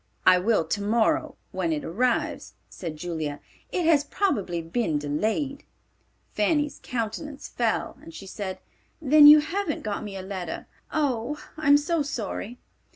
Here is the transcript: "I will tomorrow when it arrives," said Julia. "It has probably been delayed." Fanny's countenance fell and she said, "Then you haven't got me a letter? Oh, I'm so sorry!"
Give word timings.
"I 0.25 0.39
will 0.39 0.65
tomorrow 0.65 1.35
when 1.51 1.71
it 1.71 1.83
arrives," 1.83 2.55
said 2.71 2.97
Julia. 2.97 3.39
"It 3.71 3.85
has 3.85 4.03
probably 4.03 4.59
been 4.59 4.97
delayed." 4.97 5.63
Fanny's 6.33 6.79
countenance 6.81 7.47
fell 7.47 7.99
and 8.01 8.11
she 8.11 8.25
said, 8.25 8.57
"Then 8.99 9.27
you 9.27 9.41
haven't 9.41 9.83
got 9.83 10.03
me 10.03 10.17
a 10.17 10.23
letter? 10.23 10.65
Oh, 10.91 11.39
I'm 11.55 11.77
so 11.77 12.01
sorry!" 12.01 12.57